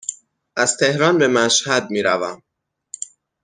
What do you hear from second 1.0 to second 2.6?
به مشهد می روم